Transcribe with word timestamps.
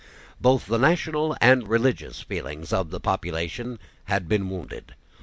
Both 0.41 0.65
the 0.65 0.79
national 0.79 1.37
and 1.41 1.67
religious 1.67 2.21
feelings 2.21 2.73
of 2.73 2.89
the 2.89 2.99
population 2.99 3.77
had 4.05 4.27
been 4.27 4.49
wounded. 4.49 4.95